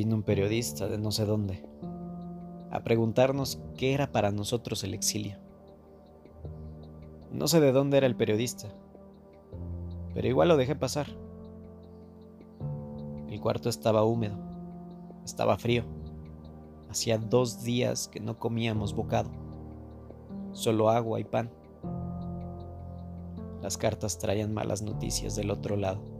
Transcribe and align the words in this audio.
un 0.00 0.22
periodista 0.22 0.88
de 0.88 0.96
no 0.96 1.12
sé 1.12 1.26
dónde 1.26 1.62
a 2.70 2.82
preguntarnos 2.82 3.60
qué 3.76 3.92
era 3.92 4.10
para 4.10 4.30
nosotros 4.30 4.82
el 4.84 4.94
exilio. 4.94 5.36
No 7.30 7.46
sé 7.46 7.60
de 7.60 7.72
dónde 7.72 7.98
era 7.98 8.06
el 8.06 8.16
periodista, 8.16 8.68
pero 10.14 10.26
igual 10.26 10.48
lo 10.48 10.56
dejé 10.56 10.74
pasar. 10.74 11.08
El 13.28 13.38
cuarto 13.40 13.68
estaba 13.68 14.02
húmedo, 14.04 14.36
estaba 15.24 15.58
frío. 15.58 15.84
Hacía 16.88 17.18
dos 17.18 17.62
días 17.62 18.08
que 18.08 18.20
no 18.20 18.38
comíamos 18.38 18.94
bocado, 18.94 19.30
solo 20.52 20.88
agua 20.88 21.20
y 21.20 21.24
pan. 21.24 21.50
Las 23.60 23.76
cartas 23.76 24.18
traían 24.18 24.54
malas 24.54 24.80
noticias 24.80 25.36
del 25.36 25.50
otro 25.50 25.76
lado. 25.76 26.11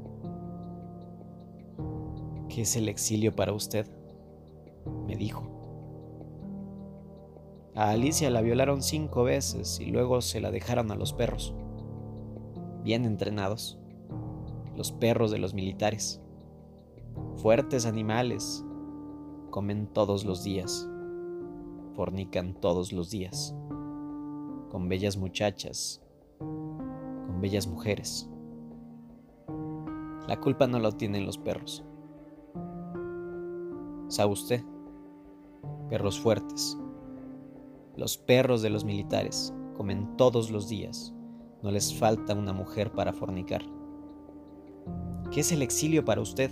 ¿Qué 2.52 2.62
es 2.62 2.76
el 2.76 2.90
exilio 2.90 3.34
para 3.34 3.54
usted? 3.54 3.86
me 5.06 5.16
dijo. 5.16 5.48
A 7.74 7.88
Alicia 7.88 8.28
la 8.28 8.42
violaron 8.42 8.82
cinco 8.82 9.24
veces 9.24 9.80
y 9.80 9.86
luego 9.86 10.20
se 10.20 10.42
la 10.42 10.50
dejaron 10.50 10.90
a 10.90 10.94
los 10.94 11.14
perros. 11.14 11.54
Bien 12.84 13.06
entrenados. 13.06 13.78
Los 14.76 14.92
perros 14.92 15.30
de 15.30 15.38
los 15.38 15.54
militares. 15.54 16.20
Fuertes 17.36 17.86
animales. 17.86 18.62
Comen 19.48 19.86
todos 19.86 20.26
los 20.26 20.44
días. 20.44 20.86
Fornican 21.94 22.52
todos 22.52 22.92
los 22.92 23.10
días. 23.10 23.54
Con 24.68 24.90
bellas 24.90 25.16
muchachas. 25.16 26.02
Con 26.38 27.40
bellas 27.40 27.66
mujeres. 27.66 28.28
La 30.28 30.38
culpa 30.38 30.66
no 30.66 30.80
lo 30.80 30.92
tienen 30.92 31.24
los 31.24 31.38
perros. 31.38 31.82
¿Sabe 34.12 34.32
usted? 34.32 34.62
Perros 35.88 36.20
fuertes 36.20 36.76
los 37.96 38.16
perros 38.16 38.62
de 38.62 38.70
los 38.70 38.84
militares 38.84 39.52
comen 39.76 40.16
todos 40.16 40.50
los 40.50 40.68
días. 40.68 41.12
No 41.62 41.70
les 41.70 41.94
falta 41.94 42.34
una 42.34 42.52
mujer 42.52 42.92
para 42.92 43.12
fornicar. 43.12 43.62
¿Qué 45.30 45.40
es 45.40 45.52
el 45.52 45.62
exilio 45.62 46.04
para 46.04 46.20
usted? 46.20 46.50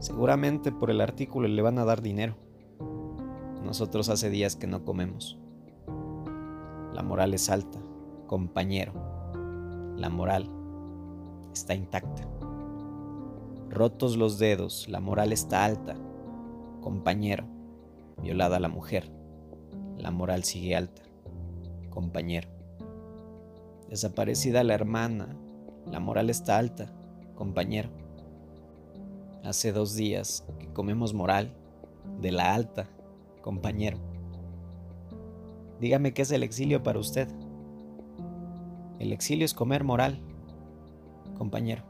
Seguramente 0.00 0.72
por 0.72 0.90
el 0.90 1.00
artículo 1.00 1.46
le 1.46 1.62
van 1.62 1.78
a 1.78 1.84
dar 1.84 2.02
dinero. 2.02 2.36
Nosotros 3.64 4.08
hace 4.08 4.28
días 4.28 4.56
que 4.56 4.66
no 4.66 4.84
comemos. 4.84 5.38
La 6.92 7.02
moral 7.02 7.34
es 7.34 7.48
alta, 7.48 7.78
compañero. 8.26 8.92
La 9.96 10.10
moral 10.10 10.50
está 11.52 11.74
intacta. 11.74 12.39
Rotos 13.70 14.16
los 14.16 14.38
dedos, 14.38 14.88
la 14.88 15.00
moral 15.00 15.32
está 15.32 15.64
alta, 15.64 15.96
compañero. 16.82 17.46
Violada 18.22 18.60
la 18.60 18.68
mujer 18.68 19.20
la 20.00 20.10
moral 20.10 20.44
sigue 20.44 20.74
alta, 20.74 21.02
compañero. 21.90 22.48
Desaparecida 23.88 24.64
la 24.64 24.74
hermana, 24.74 25.36
la 25.86 26.00
moral 26.00 26.30
está 26.30 26.58
alta, 26.58 26.92
compañero. 27.34 27.90
Hace 29.44 29.72
dos 29.72 29.94
días 29.94 30.44
que 30.58 30.68
comemos 30.68 31.14
moral 31.14 31.52
de 32.20 32.32
la 32.32 32.54
alta, 32.54 32.88
compañero. 33.42 33.98
Dígame 35.80 36.12
qué 36.12 36.22
es 36.22 36.30
el 36.30 36.42
exilio 36.42 36.82
para 36.82 36.98
usted. 36.98 37.28
El 38.98 39.12
exilio 39.12 39.44
es 39.44 39.54
comer 39.54 39.82
moral, 39.82 40.20
compañero. 41.36 41.89